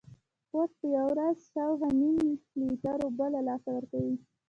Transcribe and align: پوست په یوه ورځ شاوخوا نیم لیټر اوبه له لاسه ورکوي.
پوست 0.49 0.73
په 0.79 0.85
یوه 0.95 1.09
ورځ 1.11 1.37
شاوخوا 1.51 1.89
نیم 1.99 2.15
لیټر 2.59 2.99
اوبه 3.05 3.25
له 3.33 3.41
لاسه 3.47 3.69
ورکوي. 3.73 4.15